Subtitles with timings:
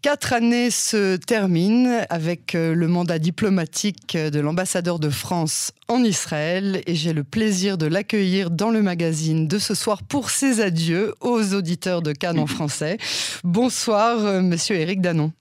[0.00, 6.82] Quatre années se terminent avec euh, le mandat diplomatique de l'ambassadeur de France en Israël
[6.86, 11.14] et j'ai le plaisir de l'accueillir dans le magazine de ce soir pour ses adieux
[11.20, 12.96] aux auditeurs de Cannes en français.
[13.42, 15.32] Bonsoir, euh, monsieur Éric Danon.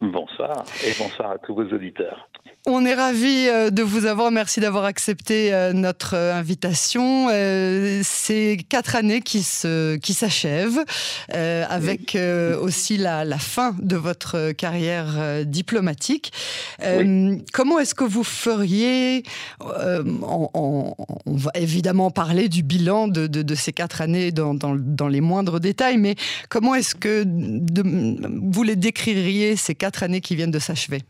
[0.00, 2.30] Bonsoir et bonsoir à tous vos auditeurs.
[2.66, 4.30] On est ravis euh, de vous avoir.
[4.30, 7.28] Merci d'avoir accepté euh, notre euh, invitation.
[8.02, 10.84] C'est quatre années qui se qui s'achèvent
[11.30, 12.16] avec
[12.60, 16.32] aussi la, la, fin de votre carrière diplomatique.
[17.52, 19.22] Comment est-ce que vous feriez
[19.60, 20.94] On
[21.26, 25.60] va évidemment parler du bilan de, de, ces quatre années dans, dans, dans, les moindres
[25.60, 26.14] détails, mais
[26.48, 31.00] comment est-ce que vous les décririez ces quatre années qui viennent de s'achever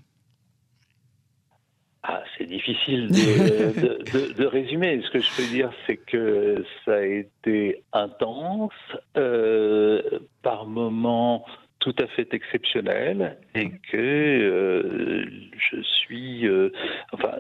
[2.02, 5.02] ah, c'est difficile de, résumer.
[5.04, 8.72] Ce que je peux dire, c'est que ça a été intense,
[9.18, 10.00] euh,
[10.42, 11.44] par moments
[11.78, 15.24] tout à fait exceptionnel, et que euh,
[15.58, 16.70] je suis, euh,
[17.12, 17.38] enfin,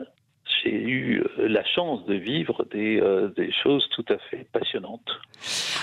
[0.62, 5.20] j'ai eu euh, la chance de vivre des, euh, des choses tout à fait passionnantes.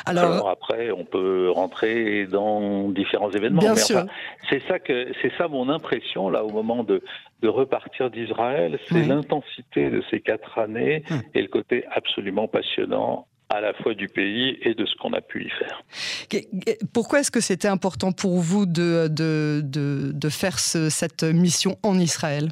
[0.05, 3.61] Alors, après, on peut rentrer dans différents événements.
[3.61, 4.05] Bien sûr.
[4.49, 7.01] c'est ça que c'est ça mon impression là au moment de,
[7.41, 11.21] de repartir d'Israël, c'est l'intensité de ces quatre années hum.
[11.33, 15.21] et le côté absolument passionnant à la fois du pays et de ce qu'on a
[15.21, 15.83] pu y faire.
[16.93, 21.77] Pourquoi est-ce que c'était important pour vous de, de, de, de faire ce, cette mission
[21.83, 22.49] en Israël?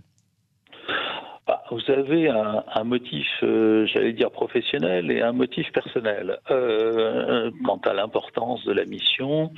[1.48, 6.40] Bah, vous avez un, un motif, euh, j'allais dire professionnel, et un motif personnel.
[6.50, 9.52] Euh, quant à l'importance de la mission,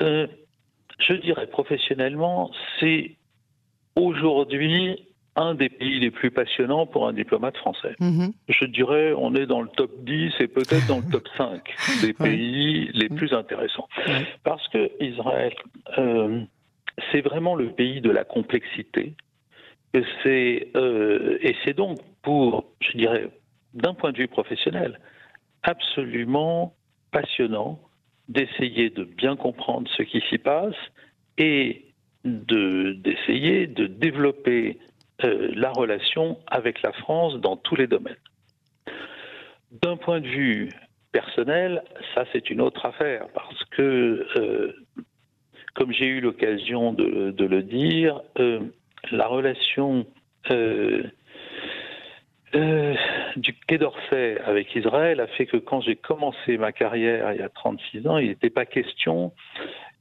[0.00, 0.26] euh,
[0.98, 3.16] je dirais professionnellement, c'est
[3.96, 7.96] aujourd'hui un des pays les plus passionnants pour un diplomate français.
[8.00, 8.32] Mm-hmm.
[8.48, 11.60] Je dirais, on est dans le top 10 et peut-être dans le top 5
[12.02, 13.88] des pays les plus intéressants.
[14.44, 15.52] Parce que Israël,
[15.98, 16.40] euh,
[17.10, 19.14] c'est vraiment le pays de la complexité,
[20.22, 23.28] c'est euh, et c'est donc pour, je dirais,
[23.74, 24.98] d'un point de vue professionnel,
[25.62, 26.74] absolument
[27.10, 27.80] passionnant
[28.28, 30.76] d'essayer de bien comprendre ce qui s'y passe
[31.38, 31.86] et
[32.24, 34.78] de d'essayer de développer
[35.24, 38.16] euh, la relation avec la France dans tous les domaines.
[39.82, 40.70] D'un point de vue
[41.12, 41.82] personnel,
[42.14, 44.72] ça c'est une autre affaire parce que, euh,
[45.74, 48.20] comme j'ai eu l'occasion de, le dire,
[49.14, 50.06] la relation
[50.50, 51.02] euh,
[52.54, 52.94] euh,
[53.36, 57.42] du Quai d'Orsay avec Israël a fait que quand j'ai commencé ma carrière il y
[57.42, 59.32] a 36 ans, il n'était pas question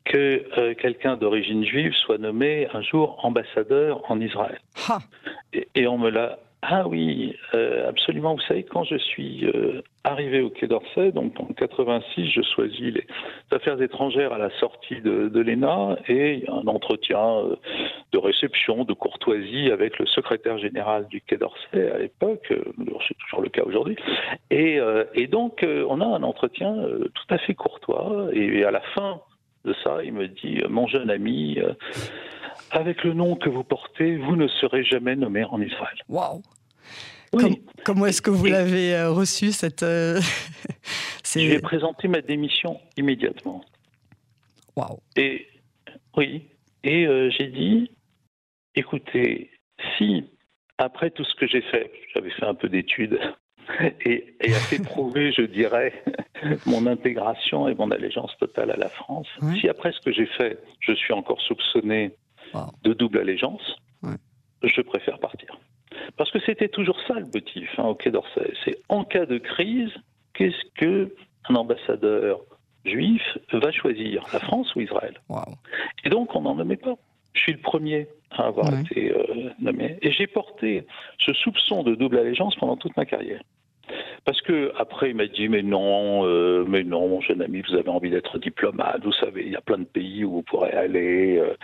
[0.05, 4.59] que euh, quelqu'un d'origine juive soit nommé un jour ambassadeur en Israël.
[5.53, 8.35] Et, et, on me l'a ah oui, euh, absolument.
[8.35, 12.93] Vous savez, quand je suis euh, arrivé au Quai d'Orsay, donc en 86, je choisis
[12.93, 13.05] les
[13.51, 17.57] affaires étrangères à la sortie de, l'ENA et un entretien euh,
[18.13, 23.41] de réception, de courtoisie avec le secrétaire général du Quai d'Orsay à l'époque, c'est toujours
[23.41, 23.97] le cas aujourd'hui.
[24.49, 24.79] Et,
[25.27, 26.75] donc, on a un entretien
[27.13, 29.19] tout à fait courtois et à la fin
[29.65, 31.59] de ça, il me dit, mon jeune ami,
[32.73, 35.97] avec le nom que vous portez, vous ne serez jamais nommé en Israël.
[36.09, 36.41] Waouh
[37.83, 40.19] comment est-ce que vous l'avez euh, reçu cette euh,
[41.35, 43.63] J'ai présenté ma démission immédiatement.
[44.75, 45.47] Waouh Et
[46.15, 46.47] oui,
[46.83, 47.91] et euh, j'ai dit,
[48.75, 49.51] écoutez,
[49.97, 50.25] si
[50.77, 53.19] après tout ce que j'ai fait, j'avais fait un peu d'études
[54.05, 56.03] et, et assez prouvé, je dirais,
[56.65, 59.27] mon intégration et mon allégeance totale à la France.
[59.59, 62.13] Si après ce que j'ai fait, je suis encore soupçonné
[62.83, 63.77] de double allégeance,
[64.63, 65.59] je préfère partir.
[66.17, 68.53] Parce que c'était toujours ça le motif hein, au Quai d'Orsay.
[68.63, 69.91] C'est en cas de crise,
[70.33, 71.13] qu'est-ce que
[71.49, 72.41] un ambassadeur
[72.85, 73.21] juif
[73.51, 75.19] va choisir, la France ou Israël?
[76.03, 76.95] Et donc on n'en nommait pas.
[77.33, 79.97] Je suis le premier à avoir été euh, nommé.
[80.01, 80.85] Et j'ai porté
[81.17, 83.41] ce soupçon de double allégeance pendant toute ma carrière.
[84.25, 87.75] Parce que après, il m'a dit mais non, euh, mais non, mon jeune ami, vous
[87.75, 89.03] avez envie d'être diplomate.
[89.03, 91.37] Vous savez, il y a plein de pays où vous pourrez aller.
[91.37, 91.55] Euh,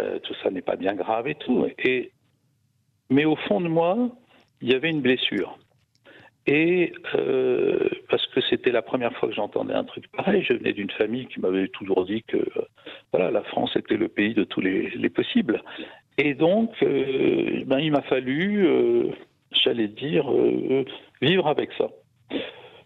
[0.00, 1.66] euh, tout ça n'est pas bien grave et tout.
[1.78, 2.12] Et
[3.10, 4.10] mais au fond de moi,
[4.60, 5.58] il y avait une blessure.
[6.46, 6.92] Et
[8.10, 11.26] parce que c'était la première fois que j'entendais un truc pareil, je venais d'une famille
[11.26, 12.36] qui m'avait toujours dit que
[13.12, 15.62] voilà, la France était le pays de tous les, les possibles.
[16.18, 18.68] Et donc, ben, il m'a fallu
[19.62, 20.84] j'allais dire, euh,
[21.20, 21.88] vivre avec ça.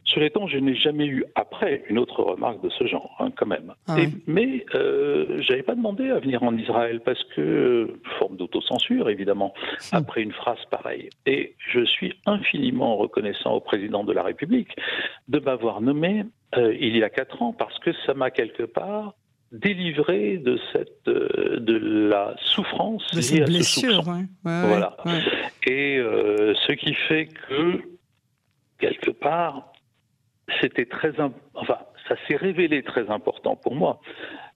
[0.09, 3.31] Sur les temps, je n'ai jamais eu après une autre remarque de ce genre, hein,
[3.37, 3.75] quand même.
[3.89, 9.53] Ah mais euh, j'avais pas demandé à venir en Israël parce que forme d'autocensure, évidemment,
[9.93, 11.11] après une phrase pareille.
[11.27, 14.75] Et je suis infiniment reconnaissant au président de la République
[15.29, 16.25] de m'avoir nommé
[16.57, 19.13] euh, il y a quatre ans parce que ça m'a quelque part
[19.53, 24.03] délivré de cette de la souffrance de cette blessure.
[24.43, 24.97] voilà.
[25.67, 27.83] Et ce qui fait que
[28.79, 29.73] quelque part,
[30.61, 31.13] c'était très
[31.55, 31.79] enfin
[32.09, 34.01] ça s'est révélé très important pour moi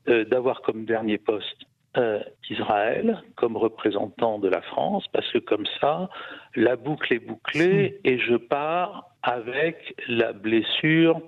[0.06, 1.66] d'avoir comme dernier poste
[1.98, 6.08] euh, Israël comme représentant de la France, parce que comme ça,
[6.54, 11.20] la boucle est bouclée et je pars avec la blessure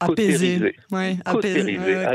[0.00, 0.76] apaisée.
[0.90, 1.78] Ouais, apaisé.
[2.04, 2.12] à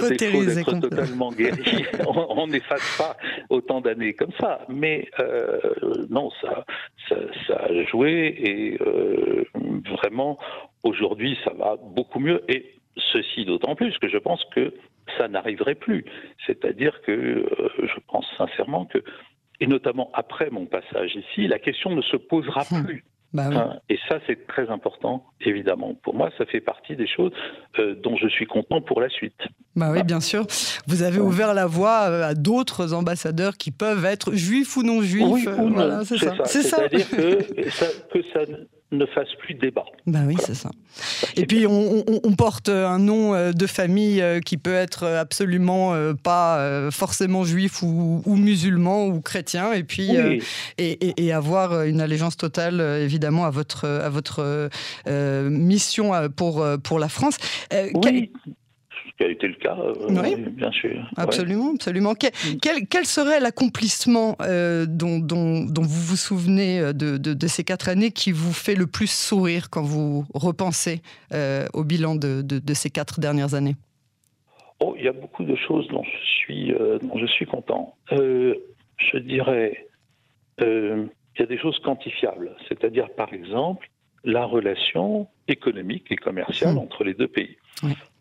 [0.80, 1.86] totalement guéri.
[2.08, 3.18] on n'efface pas
[3.50, 4.66] autant d'années comme ça.
[4.70, 5.60] Mais euh,
[6.10, 6.66] non, ça,
[7.10, 9.46] ça, a joué et euh,
[9.90, 10.38] vraiment,
[10.84, 12.44] aujourd'hui, ça va beaucoup mieux.
[12.48, 12.76] Et
[13.12, 14.74] ceci d'autant plus que je pense que
[15.18, 16.06] ça n'arriverait plus.
[16.46, 19.00] C'est-à-dire que euh, je pense sincèrement que,
[19.60, 22.86] et notamment après mon passage ici, la question ne se posera hmm.
[22.86, 23.04] plus.
[23.32, 25.94] Bah hein, et ça, c'est très important, évidemment.
[26.04, 27.32] Pour moi, ça fait partie des choses
[27.78, 29.40] euh, dont je suis content pour la suite.
[29.76, 30.46] Bah oui, bien sûr.
[30.88, 35.02] Vous avez ouvert la voie euh, à d'autres ambassadeurs qui peuvent être juifs ou non
[35.02, 35.24] juifs.
[35.26, 36.34] Oui, voilà, c'est ça.
[36.44, 38.42] C'est-à-dire que, ça, que ça
[38.92, 39.86] ne fasse plus débat.
[40.08, 40.72] Ben oui, c'est ça.
[41.36, 42.04] Et puis on,
[42.38, 47.82] porte un nom euh, de famille euh, qui peut être absolument euh, pas forcément juif
[47.84, 50.12] ou, musulman ou chrétien, et puis
[50.78, 54.70] et, avoir une allégeance totale évidemment à votre à votre
[55.50, 57.38] mission pour pour la France.
[57.72, 58.32] Oui
[59.20, 61.06] qui a été le cas, euh, bien sûr.
[61.18, 62.14] Absolument, absolument.
[62.16, 68.54] Quel, serait l'accomplissement euh, dont, vous vous souvenez euh, de, ces quatre années qui vous
[68.54, 71.02] fait le plus sourire quand vous repensez
[71.74, 73.76] au bilan de, ces quatre dernières années?
[74.80, 77.96] Oh, il y a beaucoup de choses dont je suis, dont je suis content.
[78.12, 79.86] je dirais,
[80.62, 83.90] il y a des choses quantifiables, c'est-à-dire par exemple
[84.24, 86.80] la relation économique et commerciale mmh.
[86.80, 87.58] entre les deux pays.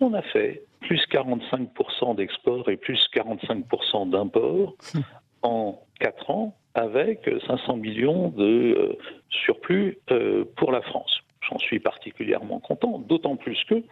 [0.00, 4.74] On a fait plus 45% d'export et plus 45% d'import
[5.42, 8.98] en 4 ans avec 500 millions de euh,
[9.30, 11.20] surplus euh, pour la France.
[11.48, 13.82] J'en suis particulièrement content, d'autant plus que,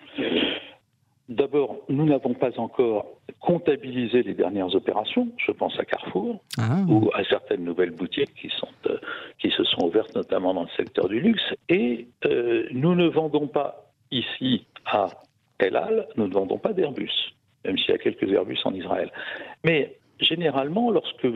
[1.29, 3.06] d'abord, nous n'avons pas encore
[3.41, 5.29] comptabilisé les dernières opérations.
[5.38, 6.83] Je pense à Carrefour ah.
[6.88, 8.99] ou à certaines nouvelles boutiques qui, sont, euh,
[9.38, 11.55] qui se sont ouvertes, notamment dans le secteur du luxe.
[11.69, 12.09] Et
[12.73, 15.09] nous ne vendons pas ici à
[15.58, 19.11] El nous ne vendons pas d'Airbus, même s'il y a quelques Airbus en Israël.
[19.64, 21.26] Mais généralement, lorsque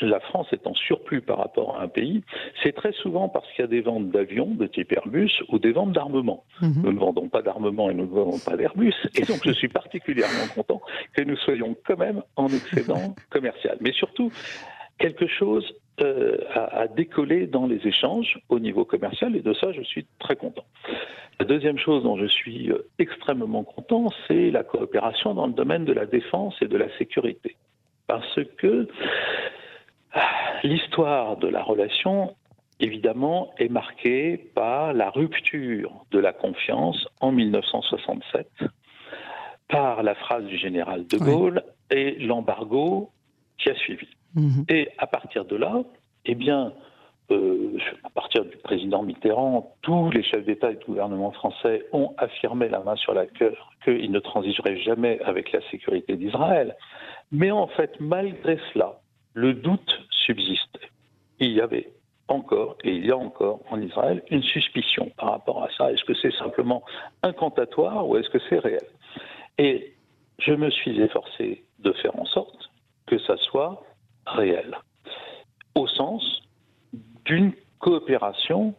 [0.00, 2.22] la France est en surplus par rapport à un pays,
[2.62, 5.72] c'est très souvent parce qu'il y a des ventes d'avions de type Airbus ou des
[5.72, 6.44] ventes d'armement.
[6.60, 6.82] Mhm.
[6.84, 8.94] Nous ne vendons pas d'armement et nous ne vendons pas d'Airbus.
[9.14, 10.82] Et donc je suis particulièrement content
[11.14, 13.78] que nous soyons quand même en excédent commercial.
[13.80, 14.30] Mais surtout,
[14.98, 19.80] quelque chose euh, à, décoller dans les échanges au niveau commercial et de ça, je
[19.82, 20.64] suis très content.
[21.40, 25.86] La deuxième chose dont je suis euh, extrêmement content, c'est la coopération dans le domaine
[25.86, 27.56] de la défense et de la sécurité.
[28.06, 28.88] Parce que
[30.12, 30.28] ah,
[30.64, 32.36] l'histoire de la relation,
[32.78, 38.48] évidemment, est marquée par la rupture de la confiance en 1967,
[39.68, 43.10] par la phrase du général de Gaulle et l'embargo
[43.56, 44.08] qui a suivi.
[44.36, 44.64] Mhm.
[44.68, 45.82] Et à partir de là,
[46.26, 46.72] eh bien,
[47.30, 52.14] euh, à partir du président Mitterrand, tous les chefs d'État et de gouvernement français ont
[52.18, 56.76] affirmé la main sur la cœur qu'ils ne transigeraient jamais avec la sécurité d'Israël.
[57.32, 59.00] Mais en fait, malgré cela,
[59.34, 60.90] le doute subsistait.
[61.40, 61.90] Il y avait
[62.28, 65.92] encore, et il y a encore en Israël, une suspicion par rapport à ça.
[65.92, 66.82] Est-ce que c'est simplement
[67.22, 68.86] incantatoire ou est-ce que c'est réel?
[69.58, 69.94] Et
[70.38, 72.70] je me suis efforcé de faire en sorte
[73.06, 73.82] que ça soit
[74.26, 74.76] réel,
[75.74, 76.42] au sens
[77.24, 78.74] d'une coopération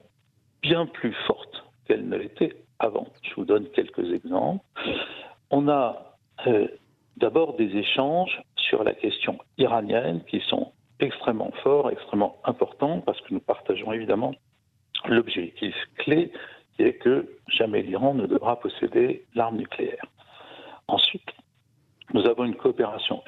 [0.62, 3.08] bien plus forte qu'elle ne l'était avant.
[3.24, 4.64] Je vous donne quelques exemples.
[5.50, 6.68] On a euh,
[7.18, 13.34] d'abord des échanges sur la question iranienne qui sont extrêmement forts, extrêmement importants, parce que
[13.34, 14.34] nous partageons évidemment
[15.06, 16.32] l'objectif clé
[16.76, 20.06] qui est que jamais l'Iran ne devra posséder l'arme nucléaire.
[20.88, 21.30] Ensuite,
[22.14, 23.24] nous avons une coopération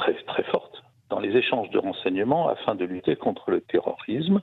[0.00, 4.40] très, très forte dans les échanges de renseignements afin de lutter contre le terrorisme.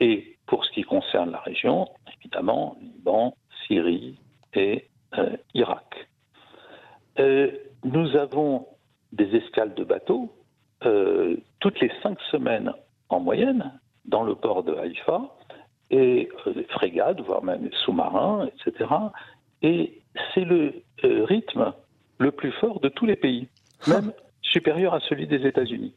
[0.00, 1.88] Et pour ce qui concerne la région,
[2.18, 3.34] évidemment, Liban,
[3.66, 4.18] Syrie
[4.54, 6.08] et euh, Irak.
[7.18, 7.50] Euh,
[7.84, 8.66] nous avons
[9.12, 10.32] des escales de bateaux
[10.84, 12.72] euh, toutes les cinq semaines
[13.08, 13.72] en moyenne
[14.06, 15.22] dans le port de Haïfa,
[15.90, 18.88] et des frégates, voire même des sous-marins, etc.
[19.62, 20.00] Et
[20.32, 21.72] c'est le rythme
[22.18, 23.48] le plus fort de tous les pays,
[23.88, 24.12] même
[24.50, 25.94] supérieur à celui des États-Unis.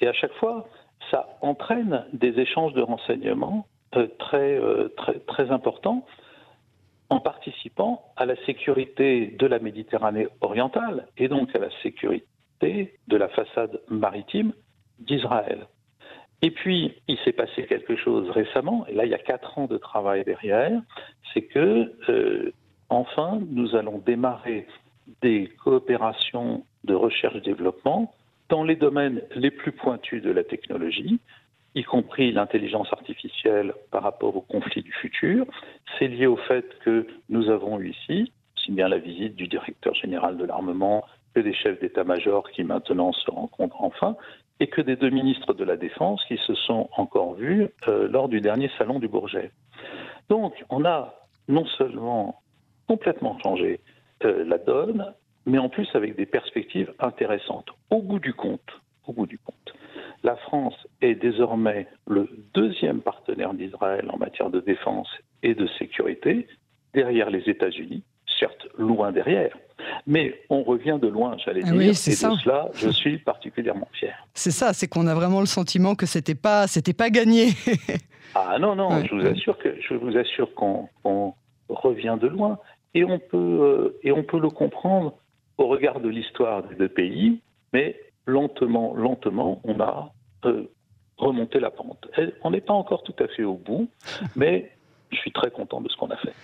[0.00, 0.68] Et à chaque fois,
[1.10, 6.04] ça entraîne des échanges de renseignements euh, très, euh, très, très importants
[7.10, 13.16] en participant à la sécurité de la Méditerranée orientale et donc à la sécurité de
[13.16, 14.52] la façade maritime
[14.98, 15.66] d'Israël.
[16.42, 19.66] Et puis, il s'est passé quelque chose récemment, et là, il y a quatre ans
[19.66, 20.80] de travail derrière,
[21.32, 22.52] c'est que, euh,
[22.88, 24.66] enfin, nous allons démarrer
[25.22, 28.14] des coopérations de recherche-développement
[28.48, 31.18] dans les domaines les plus pointus de la technologie,
[31.74, 35.46] y compris l'intelligence artificielle par rapport au conflit du futur.
[35.98, 39.94] C'est lié au fait que nous avons eu ici, aussi bien la visite du directeur
[39.94, 44.16] général de l'armement que des chefs d'état-major qui maintenant se rencontrent enfin,
[44.60, 48.28] et que des deux ministres de la Défense qui se sont encore vus euh, lors
[48.28, 49.50] du dernier salon du Bourget.
[50.28, 51.14] Donc, on a
[51.48, 52.40] non seulement
[52.86, 53.80] complètement changé
[54.24, 55.12] euh, la donne,
[55.46, 57.68] mais en plus avec des perspectives intéressantes.
[57.90, 59.74] Au bout du compte, au bout du compte,
[60.22, 65.08] la France est désormais le deuxième partenaire d'Israël en matière de défense
[65.42, 66.46] et de sécurité,
[66.94, 68.02] derrière les États-Unis,
[68.38, 69.54] certes loin derrière,
[70.06, 74.14] mais on revient de loin, j'allais ah dire, et de cela, je suis particulièrement fier.
[74.32, 77.48] C'est ça, c'est qu'on a vraiment le sentiment que c'était pas, c'était pas gagné.
[78.34, 80.88] ah non, non, je vous assure que je vous assure qu'on
[81.68, 82.58] revient de loin,
[82.94, 85.14] et on peut euh, et on peut le comprendre
[85.58, 87.40] au regard de l'histoire des deux pays,
[87.72, 87.96] mais
[88.26, 90.12] lentement, lentement, on a
[90.46, 90.64] euh,
[91.16, 92.08] remonté la pente.
[92.42, 93.88] on n'est pas encore tout à fait au bout,
[94.36, 94.70] mais
[95.10, 96.34] je suis très content de ce qu'on a fait.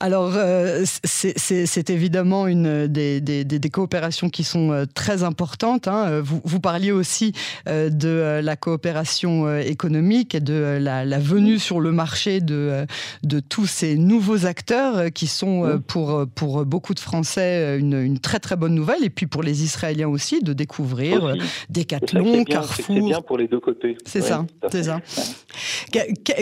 [0.00, 5.88] Alors, euh, c'est évidemment une des, des, des, coopérations qui sont euh, très importantes.
[5.88, 6.20] Hein.
[6.20, 7.32] Vous, vous, parliez aussi
[7.68, 12.86] euh, de la coopération économique et de la, la, venue sur le marché de,
[13.22, 18.38] de tous ces nouveaux acteurs qui sont pour, pour beaucoup de Français une, une, très
[18.40, 21.34] très bonne nouvelle et puis pour les Israéliens aussi de découvrir
[21.70, 22.96] Decathlon, Carrefour.
[22.96, 23.96] C'est bien pour les deux côtés.
[24.04, 25.00] C'est ça, c'est ça.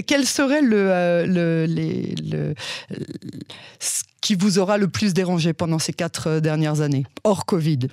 [0.07, 2.55] Quel serait le, le, les, le
[3.79, 7.79] ce qui vous aura le plus dérangé pendant ces quatre euh, dernières années, hors Covid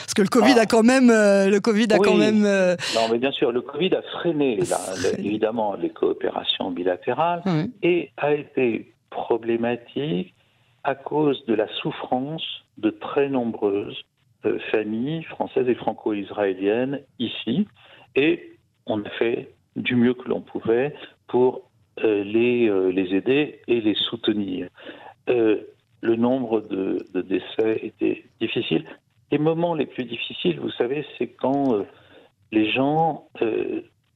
[0.00, 0.66] Parce que le Covid a ah.
[0.66, 2.44] quand même, euh, le Covid a quand même.
[2.44, 4.58] Euh, non, mais bien sûr, le Covid a freiné
[5.18, 7.42] évidemment les coopérations bilatérales
[7.84, 10.34] et a été problématique
[10.82, 12.42] à cause de la souffrance
[12.78, 14.04] de très nombreuses
[14.72, 17.68] familles françaises et franco-israéliennes ici.
[18.16, 20.94] Et on a fait du mieux que l'on pouvait
[21.28, 21.67] pour
[22.04, 24.68] les, euh, les aider et les soutenir.
[25.28, 25.62] Euh,
[26.00, 28.84] le nombre de, décès était difficile.
[29.32, 31.84] Les moments les plus difficiles, vous savez, c'est quand
[32.52, 33.28] les gens,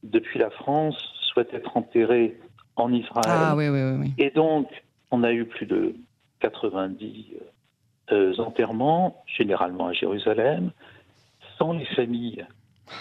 [0.01, 2.39] depuis la France, souhaitent être enterrés
[2.77, 3.25] en Israël.
[3.27, 4.13] Ah, oui, oui, oui.
[4.17, 4.69] Et donc,
[5.11, 5.93] on a eu plus de
[6.39, 7.33] 90
[8.39, 10.71] enterrements, généralement à Jérusalem,
[11.57, 12.45] sans les familles.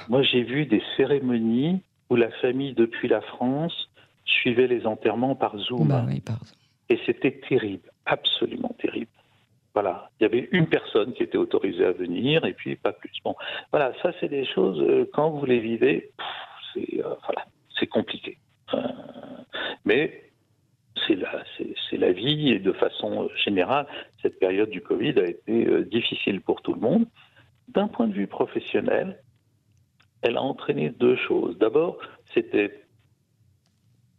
[0.09, 3.89] Moi, j'ai vu des cérémonies où la famille, depuis la France,
[4.33, 5.89] suivait les enterrements par Zoom.
[5.89, 6.07] Bah
[6.89, 9.11] Et c'était terrible, absolument terrible.
[9.75, 13.13] Voilà, il y avait une personne qui était autorisée à venir et puis pas plus.
[13.25, 13.35] Bon,
[13.71, 16.11] voilà, ça c'est des choses euh, quand vous les vivez,
[16.75, 17.47] c'est euh, voilà,
[17.91, 18.39] compliqué.
[18.75, 18.79] Euh,
[19.85, 20.31] mais
[21.07, 21.43] c'est la,
[21.91, 23.87] c'est la vie et de façon générale,
[24.21, 27.07] cette période du Covid a été difficile pour tout le monde.
[27.69, 29.19] D'un point de vue professionnel,
[30.21, 31.59] elle a entraîné deux choses.
[31.59, 31.99] D'abord,
[32.35, 32.82] c'était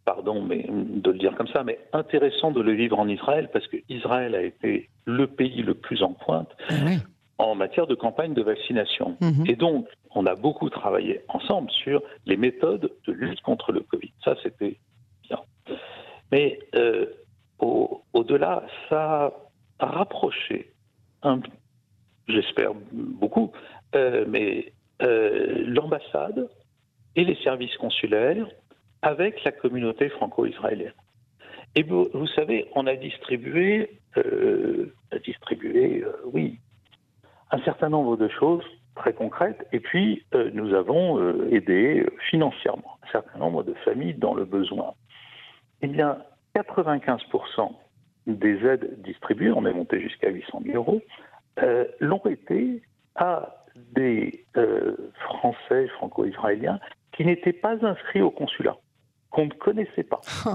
[0.04, 3.66] pardon mais, de le dire comme ça, mais intéressant de le vivre en Israël parce
[3.66, 6.74] que Israël a été le pays le plus en pointe ah
[7.38, 9.16] en matière de campagne de vaccination.
[9.20, 9.44] Mhm.
[9.48, 14.12] Et donc, on a beaucoup travaillé ensemble sur les méthodes de lutte contre le Covid.
[14.24, 14.78] Ça, c'était
[15.24, 15.40] bien.
[16.30, 17.06] Mais euh,
[17.58, 19.32] au-delà, ça
[19.78, 20.72] a rapproché,
[22.28, 23.52] j'espère beaucoup,
[23.94, 26.48] euh, mais euh, l'ambassade
[27.16, 28.46] et les services consulaires
[29.04, 30.94] avec la communauté franco-israélienne.
[31.76, 34.92] Et vous, savez, on a distribué, euh,
[35.24, 36.58] distribué euh, oui,
[37.50, 41.20] un certain nombre de choses très concrètes, et puis euh, nous avons
[41.50, 44.94] aidé financièrement un certain nombre de familles dans le besoin.
[45.82, 46.18] Eh bien,
[46.56, 47.72] 95%
[48.26, 51.02] des aides distribuées, on est monté jusqu'à 800 000 euros,
[52.00, 52.82] l'ont été
[53.16, 54.46] à des
[55.26, 56.80] Français franco-israéliens
[57.12, 58.76] qui n'étaient pas inscrits au consulat
[59.34, 60.20] qu'on ne connaissait pas.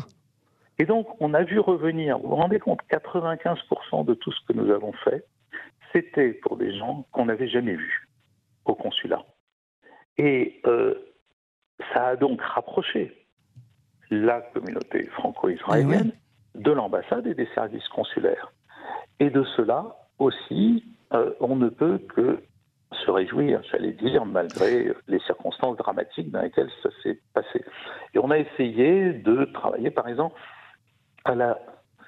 [0.79, 4.53] Et donc, on a vu revenir, vous vous rendez compte, 95% de tout ce que
[4.53, 5.25] nous avons fait,
[5.91, 8.07] c'était pour des gens qu'on n'avait jamais vus
[8.63, 9.25] au consulat.
[10.17, 10.95] Et euh,
[11.93, 13.25] ça a donc rapproché
[14.09, 16.13] la communauté franco-israélienne
[16.55, 18.53] eh de l'ambassade et des services consulaires.
[19.19, 22.41] Et de cela aussi, euh, on ne peut que
[22.91, 27.63] se réjouir, j'allais dire, malgré les circonstances dramatiques dans lesquelles ça s'est passé.
[28.13, 30.39] Et on a essayé de travailler, par exemple,
[31.25, 31.59] à la,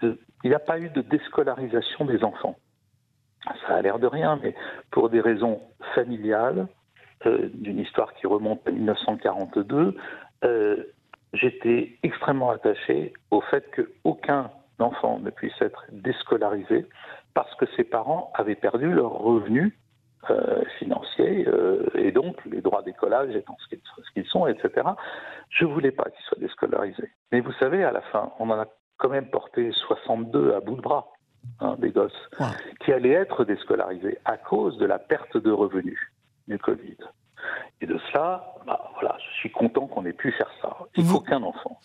[0.02, 0.18] il
[0.50, 2.56] n'y a pas eu de déscolarisation des enfants.
[3.68, 4.56] Ça a l'air de rien, mais
[4.92, 5.62] pour des raisons
[5.96, 6.68] familiales,
[7.26, 9.96] euh, d'une histoire qui remonte à 1942,
[10.44, 10.84] euh,
[11.34, 16.88] j'étais extrêmement attaché au fait qu'aucun enfant ne puisse être déscolarisé
[17.36, 19.74] parce que ses parents avaient perdu leurs revenus
[20.30, 21.48] euh, financiers
[21.96, 24.88] et donc les droits d'écolage étant ce qu'ils sont, etc.
[25.50, 27.10] Je ne voulais pas qu'ils soient déscolarisés.
[27.32, 30.76] Mais vous savez, à la fin, on en a quand même porté 62 à bout
[30.76, 31.12] de bras.
[31.60, 32.30] Hein, des gosses,
[32.82, 36.00] qui allaient être déscolarisés à cause de la perte de revenus
[36.48, 36.98] du Covid.
[37.82, 40.78] Et de cela, bah, voilà, je suis content qu'on ait pu faire ça.
[40.96, 41.80] Il faut qu'un enfant.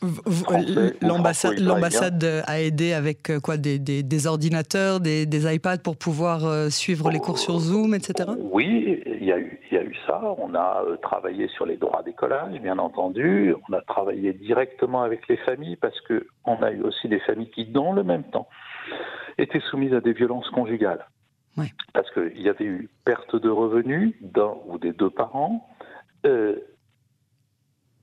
[1.01, 6.69] L'ambassade a aidé avec euh, quoi des, des, ordinateurs, des, des, iPads pour pouvoir euh,
[6.69, 8.31] suivre les cours sur Zoom, etc.
[8.39, 10.21] Oui, il y, a eu, il y a eu ça.
[10.39, 13.55] On a euh, travaillé sur les droits d'écolage, bien entendu.
[13.69, 17.65] On a travaillé directement avec les familles parce qu'on a eu aussi des familles qui,
[17.65, 18.49] dans le même temps,
[19.39, 21.07] étaient soumises à des violences conjugales.
[21.93, 25.69] Parce qu'il y avait eu perte de revenus d'un ou des deux parents
[26.27, 26.57] euh,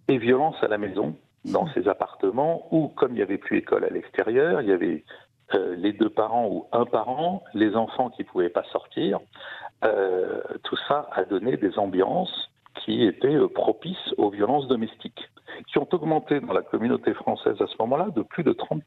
[0.07, 3.83] et violence à la maison, dans ces appartements où, comme il n'y avait plus école
[3.83, 5.03] à l'extérieur, il y avait
[5.53, 9.19] euh, les deux parents ou un parent, les enfants qui ne pouvaient pas sortir.
[9.83, 12.49] Euh, tout ça a donné des ambiances
[12.83, 15.29] qui étaient propices aux violences domestiques,
[15.67, 18.81] qui ont augmenté dans la communauté française à ce moment-là de plus de 30%.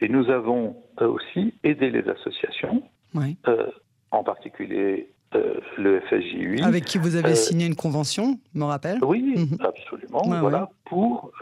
[0.00, 2.82] Et nous avons euh, aussi aidé les associations,
[3.16, 3.66] euh,
[4.10, 6.64] en particulier euh, le FSJ8.
[6.64, 9.58] Avec qui vous avez signé une convention, me rappelle Oui, mhm.
[9.60, 10.22] absolument.
[10.40, 11.32] voilà, pour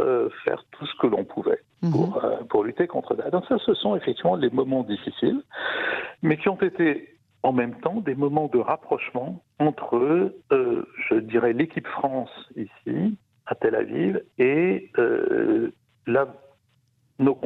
[0.45, 1.91] faire tout ce que l'on pouvait mhm.
[1.91, 3.31] pour, pour lutter contre ça.
[3.31, 5.43] Donc ça, ce sont effectivement les moments difficiles,
[6.23, 11.87] mais qui ont été en même temps des moments de rapprochement entre, je dirais, l'équipe
[11.87, 14.91] France ici, à Tel Aviv, et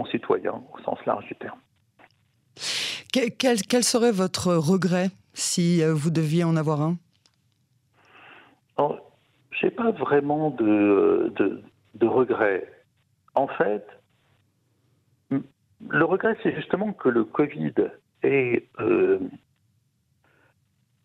[0.01, 1.59] concitoyens au sens large du terme.
[3.13, 6.97] Quel, serait votre regret si euh, vous deviez en avoir un?
[9.61, 11.35] Je n'ai pas vraiment de,
[11.95, 12.67] de, regret.
[13.35, 13.87] En fait,
[15.31, 17.75] le regret, c'est justement que le Covid
[18.23, 19.19] ait euh,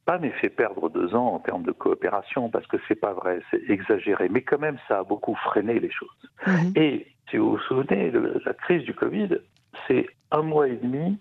[0.06, 3.42] pas m'ait fait perdre deux ans en termes de coopération, parce que c'est pas vrai,
[3.52, 6.32] c'est exagéré, mais quand même, ça a beaucoup freiné les choses.
[6.48, 6.74] Mhm.
[6.78, 9.30] Et si vous vous souvenez, la crise du Covid,
[9.88, 11.18] c'est un mois et demi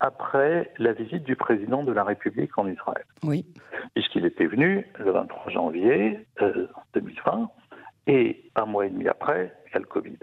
[0.00, 3.04] après la visite du président de la République en Israël.
[3.22, 3.46] Oui.
[3.94, 6.26] Puisqu'il était venu le 23 janvier
[6.94, 7.46] 2020, euh,
[8.06, 10.18] et un mois et demi après, il y a le Covid.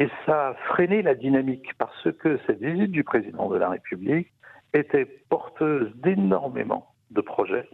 [0.00, 4.32] Et ça a freiné la dynamique parce que cette visite du président de la République
[4.74, 7.68] était porteuse d'énormément de projets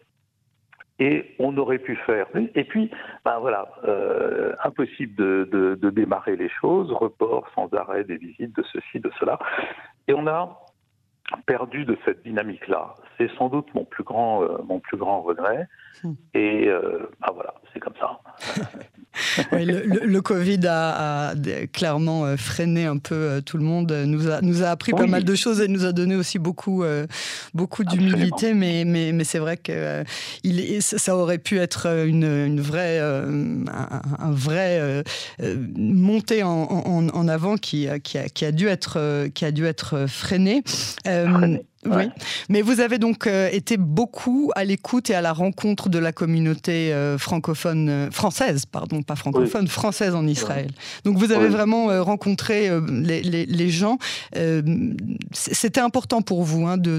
[0.98, 2.26] et on aurait pu faire.
[2.54, 2.90] Et puis,
[3.24, 8.64] ben voilà, euh, impossible de, de, démarrer les choses, report sans arrêt des visites de
[8.72, 9.38] ceci, de cela.
[10.06, 10.63] Et on a
[11.46, 12.94] perdu de cette dynamique-là.
[13.18, 15.68] C'est sans doute mon plus grand, euh, mon plus grand regret.
[16.02, 16.12] Hmm.
[16.34, 18.20] Et euh, ben voilà, c'est comme ça.
[19.52, 21.34] le, Covid a,
[21.72, 25.06] clairement euh, freiné un peu euh, tout le monde, nous a, nous a appris pas
[25.06, 27.06] mal de choses et nous a donné aussi beaucoup, euh,
[27.52, 30.04] beaucoup d'humilité, mais, mais, mais c'est vrai que
[30.42, 35.04] il, ça aurait pu être une, une vraie, un, vrai
[35.76, 40.06] montée en, en, avant qui, qui, a, qui, a, dû être, qui a dû être
[41.14, 41.66] freiné.
[41.86, 42.08] Oui,
[42.48, 46.12] mais vous avez donc euh, été beaucoup à l'écoute et à la rencontre de la
[46.12, 50.70] communauté euh, francophone, euh, française, pardon, pas francophone, française en Israël.
[51.04, 53.98] Donc vous avez vraiment rencontré les, les, les, gens.
[55.32, 56.98] C'était important pour vous hein, de,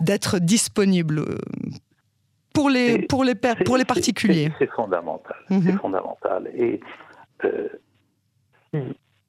[0.00, 1.24] d'être de, disponible
[2.52, 4.52] pour les, pour les, pour les particuliers.
[4.58, 5.36] C'est fondamental.
[5.48, 5.78] C'est mhm.
[5.78, 6.50] fondamental.
[6.54, 6.80] Et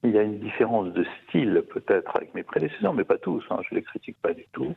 [0.02, 3.60] il y a une différence de style peut-être avec mes prédécesseurs, mais pas tous, hein,
[3.68, 4.74] je ne les critique pas du tout.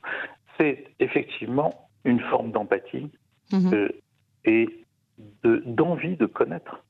[0.57, 3.11] C'est effectivement une forme d'empathie
[3.51, 3.73] mhm.
[3.73, 3.89] euh,
[4.45, 4.69] et
[5.43, 6.83] d'envie de, connaître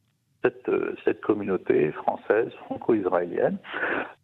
[0.43, 3.57] cette, euh, cette communauté française, franco-israélienne,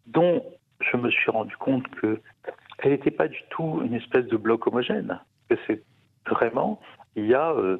[0.06, 0.44] dont
[0.80, 5.18] je me suis rendu compte qu'elle n'était pas du tout une espèce de bloc homogène.
[5.66, 5.82] C'est
[6.26, 6.80] vraiment,
[7.16, 7.78] il y a, euh,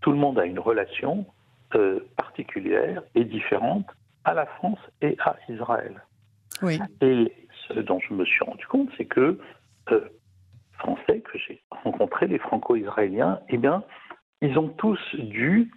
[0.00, 1.26] tout le monde a une relation
[2.16, 3.86] particulière et différente
[4.24, 6.02] à la France et à Israël.
[6.62, 6.78] Oui.
[7.00, 7.32] Et
[7.68, 9.38] ce dont je me suis rendu compte, c'est que
[9.90, 10.08] euh,
[10.78, 13.84] Français que j'ai rencontrés, les Franco-Israéliens, eh bien,
[14.40, 15.70] ils ont tous dû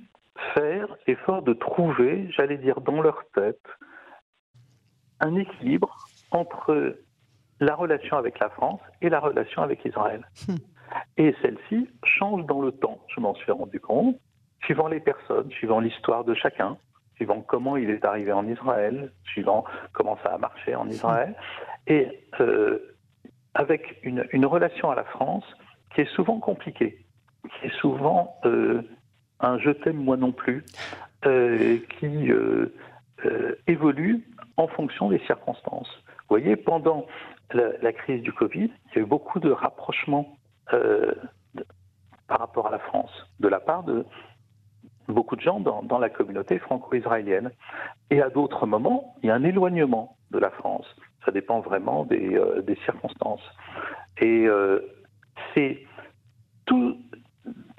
[0.53, 3.65] faire effort de trouver, j'allais dire dans leur tête,
[5.19, 6.97] un équilibre entre
[7.59, 10.27] la relation avec la France et la relation avec Israël.
[10.47, 10.55] Hmm.
[11.17, 14.17] Et celle-ci change dans le temps, je m'en suis rendu compte,
[14.63, 16.77] suivant les personnes, suivant l'histoire de chacun,
[17.23, 21.35] suivant comment il est arrivé en Israël, suivant comment ça a marché en Israël,
[21.87, 22.07] et
[23.53, 25.45] avec une, relation à la France
[25.95, 26.97] qui est souvent compliquée,
[27.43, 28.35] qui est souvent
[29.39, 30.65] un je t'aime moi non plus,
[31.23, 32.31] qui
[33.67, 34.25] évolue
[34.57, 35.89] en fonction des circonstances.
[36.07, 37.05] Vous voyez, pendant
[37.53, 40.37] la, crise du Covid, il y a eu beaucoup de rapprochements
[40.73, 41.13] euh,
[42.27, 44.05] par rapport à la France, de la part de
[45.13, 47.51] beaucoup de gens dans, la communauté franco-israélienne.
[48.09, 50.85] Et à d'autres moments, il y a un éloignement de la France.
[51.25, 53.43] Ça dépend vraiment des, euh, circonstances.
[54.19, 54.79] Et euh,
[55.53, 55.85] c'est
[56.65, 56.97] tout,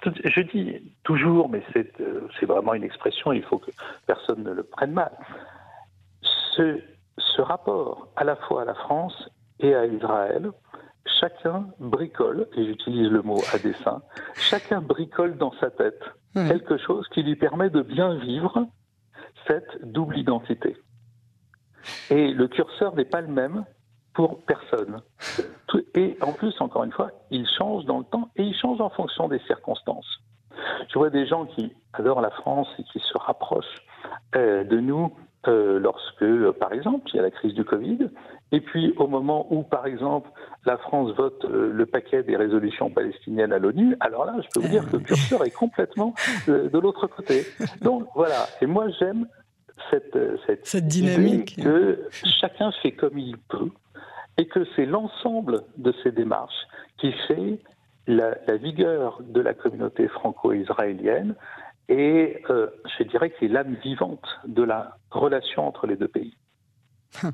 [0.04, 3.70] je dis toujours, mais c'est vraiment une expression, il faut que
[4.06, 5.12] personne ne le prenne mal.
[6.52, 9.28] Ce rapport à la fois à la France
[9.60, 10.50] et à Israël,
[11.20, 14.02] chacun bricole, et j'utilise le mot à dessein,
[14.34, 16.02] chacun bricole dans sa tête
[16.34, 18.66] quelque chose qui lui permet de bien vivre
[19.46, 20.76] cette double identité.
[22.10, 23.64] Et le curseur n'est pas le même
[24.14, 25.02] pour personne.
[25.94, 28.90] Et en plus, encore une fois, il change dans le temps et il change en
[28.90, 30.20] fonction des circonstances.
[30.88, 33.82] Je vois des gens qui adorent la France et qui se rapprochent
[34.36, 35.12] euh, de nous
[35.48, 38.10] euh, lorsque, euh, par exemple, il y a la crise du Covid,
[38.54, 40.30] et puis au moment où, par exemple,
[40.64, 44.60] la France vote euh, le paquet des résolutions palestiniennes à l'ONU, alors là, je peux
[44.60, 46.14] vous dire que le curseur est complètement
[46.46, 47.46] de l'autre côté.
[47.82, 49.26] Donc voilà, et moi j'aime
[49.90, 50.16] cette,
[50.64, 52.08] cette, dynamique que
[52.40, 53.70] chacun fait comme il peut,
[54.38, 56.66] et que c'est l'ensemble de ces démarches
[56.98, 57.58] qui fait
[58.06, 61.34] la, la vigueur de la communauté franco-israélienne
[61.88, 66.36] et euh, je dirais que c'est l'âme vivante de la relation entre les deux pays.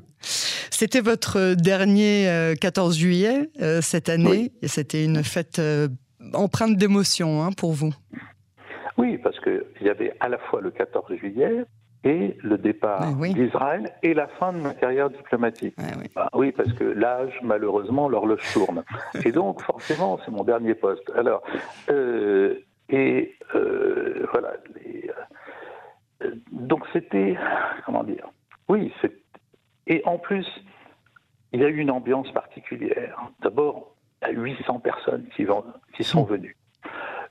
[0.81, 5.61] C'était votre dernier 14 euh, juillet euh, cette année, et c'était une fête
[6.33, 7.93] empreinte d'émotion hein, pour vous.
[8.97, 11.65] Oui, parce qu'il y avait à la fois le 14 juillet
[12.03, 15.75] et le départ d'Israël et la fin de ma carrière diplomatique.
[15.77, 16.07] oui.
[16.15, 16.51] Bah oui.
[16.51, 18.83] parce que l'âge, malheureusement, l'horloge tourne.
[19.23, 21.11] et donc, forcément, c'est mon dernier poste.
[21.15, 21.43] Alors,
[22.89, 24.53] et euh, voilà.
[26.23, 27.37] Euh, donc c'était,
[27.85, 28.27] comment dire?
[28.67, 28.91] Oui,
[29.85, 30.47] et en plus,
[31.53, 33.29] il y a eu une ambiance particulière.
[33.41, 35.63] D'abord, il y a 800 personnes qui, vont,
[35.95, 36.55] qui sont venues.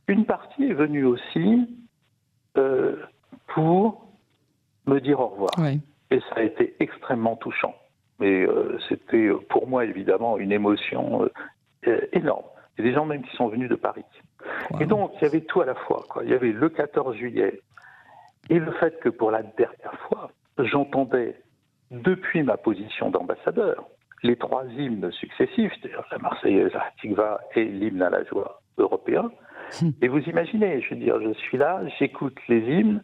[0.08, 1.68] Une partie est venue aussi
[2.56, 2.96] euh,
[3.48, 4.06] pour
[4.86, 5.50] me dire au revoir.
[6.10, 7.74] Et ça a été extrêmement touchant.
[8.18, 8.46] Mais
[8.88, 11.30] c'était pour moi évidemment une émotion
[12.12, 12.44] énorme.
[12.76, 14.04] Il y a des gens même qui sont venus de Paris.
[14.80, 16.04] Et donc, il y avait tout à la fois.
[16.08, 16.24] Quoi.
[16.24, 17.60] Il y avait le 14 juillet
[18.48, 21.40] et le fait que pour la dernière fois, j'entendais
[21.90, 23.84] depuis ma position d'ambassadeur
[24.22, 29.30] les trois hymnes successifs, c'est-à-dire la Marseillaise, la Tikva et l'hymne à la joie européen.
[29.80, 29.90] Hmm.
[30.02, 33.02] Et vous imaginez, je veux dire, je suis là, j'écoute les hymnes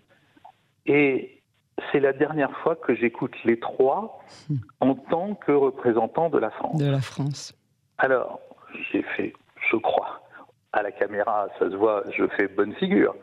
[0.84, 1.42] et
[1.90, 4.56] c'est la dernière fois que j'écoute les trois hmm.
[4.80, 6.78] en tant que représentant de la France.
[6.78, 7.54] De la France.
[7.98, 8.40] Alors,
[8.90, 9.32] j'ai fait,
[9.70, 10.22] je crois,
[10.72, 13.14] à la caméra, ça se voit, je fais bonne figure.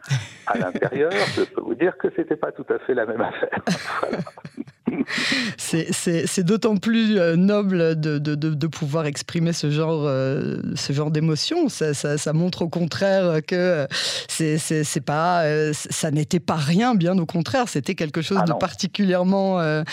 [0.47, 3.59] À l'intérieur, je peux vous dire que c'était pas tout à fait la même affaire.
[5.57, 11.11] C'est d'autant plus euh, noble de, de, de, pouvoir exprimer ce genre, euh, ce genre
[11.11, 11.69] d'émotion.
[11.69, 13.87] Ça, ça, montre au contraire que
[14.27, 18.53] c'est pas, euh, ça n'était pas rien, bien au contraire, c'était quelque chose ah de
[18.53, 19.83] particulièrement ah,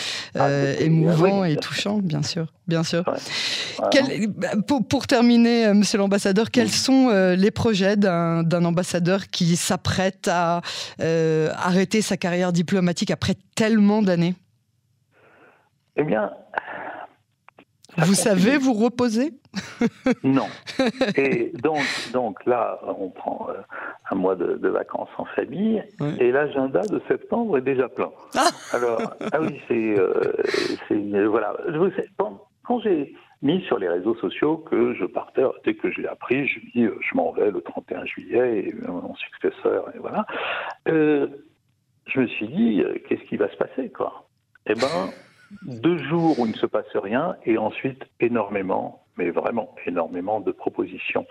[0.79, 2.47] émouvant et touchant, bien sûr.
[2.67, 3.03] Bien sûr.
[4.65, 10.61] pour, pour, terminer, monsieur l'ambassadeur, quels sont les projets d'un ambassadeur qui s'apprête à
[10.99, 14.35] arrêter sa carrière diplomatique après tellement d'années?
[15.95, 16.31] Eh bien.
[17.97, 19.33] Vous savez vous reposer?
[20.23, 20.47] Non.
[21.17, 21.81] Et donc,
[22.13, 23.61] donc là, on prend euh,
[24.09, 25.83] un mois de, vacances en famille
[26.19, 28.11] et l'agenda de septembre est déjà plein.
[28.35, 29.01] Ah Alors,
[29.33, 29.99] ah oui, c'est.
[29.99, 31.53] Euh, voilà.
[32.63, 36.59] quand j'ai mis sur les réseaux sociaux que je partais, dès que j'ai appris, je
[36.73, 40.25] dis euh, je m'en vais le 31 juillet et mon successeur, et voilà.
[40.85, 44.25] je me suis dit, qu'est-ce qui va se passer, quoi?
[44.67, 45.09] Eh ben
[45.63, 50.51] deux jours où il ne se passe rien et ensuite énormément, mais vraiment énormément de
[50.51, 51.25] propositions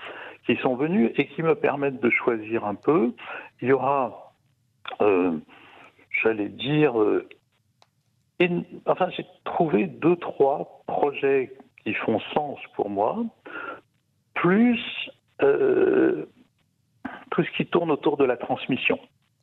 [0.47, 3.13] qui sont venues et qui me permettent de choisir un peu.
[3.61, 4.35] Il y aura,
[5.01, 5.39] euh,
[6.23, 7.29] j'allais dire, euh,
[8.87, 11.53] enfin j'ai trouvé deux, trois projets
[11.85, 13.25] qui font sens pour moi,
[14.35, 14.81] plus
[15.43, 16.27] euh,
[17.31, 18.99] tout ce qui tourne autour de la transmission.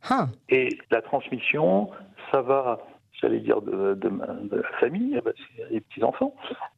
[0.10, 0.28] Ah.
[0.50, 1.90] Et la transmission,
[2.32, 2.80] ça va
[3.22, 5.20] j'allais dire, de, de, la famille,
[5.72, 6.36] les petits-enfants,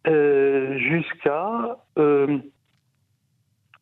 [0.08, 2.40] euh, jusqu'à euh,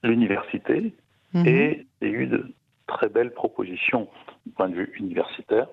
[0.04, 0.94] l'université.
[1.34, 1.48] Mhm.
[1.48, 2.54] Et il y a eu de
[2.88, 4.08] très belles propositions
[4.46, 5.68] du point de vue universitaire.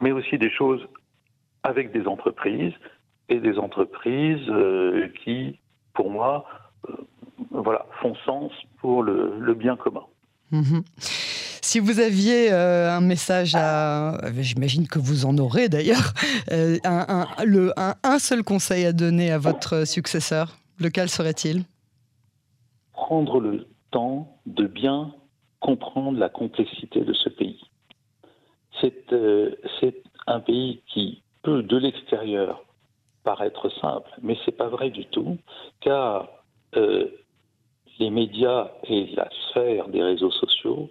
[0.00, 0.86] mais aussi des choses
[1.62, 2.74] avec des entreprises
[3.28, 5.60] et des entreprises euh, qui,
[5.94, 6.44] pour moi,
[6.88, 6.92] euh,
[7.50, 10.04] voilà, font sens pour le, bien commun.
[10.50, 10.82] Mhm.
[11.64, 16.12] Si vous aviez euh, un message à, j'imagine que vous en aurez d'ailleurs,
[16.50, 17.24] un,
[18.04, 21.62] un, seul conseil à donner à votre successeur, lequel serait-il?
[22.92, 25.14] Prendre le temps de bien
[25.60, 27.62] comprendre la complexité de ce pays.
[28.82, 32.62] C'est un pays qui peut, de l'extérieur,
[33.22, 35.38] paraître simple, mais ce n'est pas vrai du tout,
[35.80, 36.28] car
[36.76, 37.08] euh,
[37.98, 40.90] les médias et la sphère des réseaux sociaux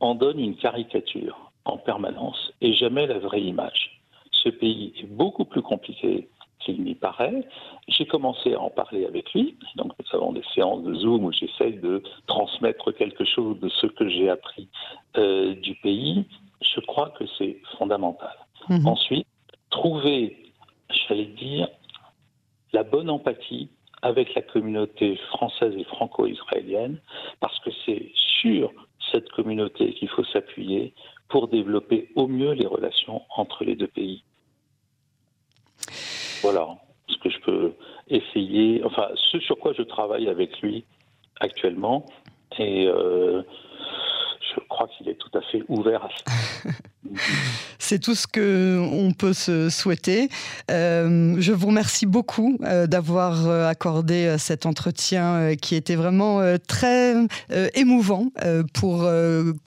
[0.00, 4.00] en donnent une caricature en permanence et jamais la vraie image.
[4.32, 6.28] Ce pays est beaucoup plus compliqué
[6.60, 7.46] qu'il n'y paraît.
[7.88, 11.32] J'ai commencé à en parler avec lui, donc nous avons des séances de Zoom où
[11.32, 14.68] j'essaye de transmettre quelque chose de ce que j'ai appris
[15.16, 16.24] euh, du pays.
[16.60, 18.34] Je crois que c'est fondamental.
[18.68, 18.86] Mhm.
[18.86, 19.26] Ensuite,
[19.70, 20.48] trouver
[20.90, 21.68] j'allais dire,
[22.72, 23.70] la bonne empathie
[24.02, 27.00] avec la communauté française et franco-israélienne,
[27.40, 28.70] parce que c'est cette
[29.56, 30.94] qu'il faut s'appuyer
[31.28, 34.24] pour développer au mieux les relations entre les deux pays.
[36.42, 36.68] Voilà
[37.08, 37.72] ce que je peux
[38.08, 40.84] essayer, enfin ce sur quoi je travaille avec lui
[41.40, 42.06] actuellement,
[42.58, 43.42] et euh,
[44.54, 46.70] je crois qu'il est tout à fait ouvert à ça.
[47.78, 50.28] C'est tout ce que on peut se souhaiter.
[50.70, 57.14] Euh, je vous remercie beaucoup euh, d'avoir euh, accordé cet entretien qui était vraiment très
[57.74, 58.26] émouvant
[58.74, 59.08] pour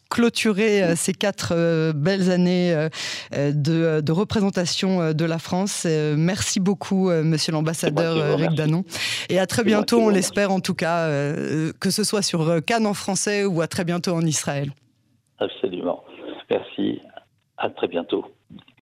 [0.09, 2.87] clôturer ces quatre belles années
[3.31, 5.85] de, représentation de la France.
[6.17, 8.83] merci beaucoup, Monsieur l'ambassadeur Eric Danon.
[9.29, 12.93] Et à très bientôt, on l'espère en tout cas, que ce soit sur Cannes en
[12.93, 14.71] français ou à très bientôt en Israël.
[15.39, 16.03] Absolument.
[16.49, 17.01] Merci.
[17.61, 18.25] À très bientôt.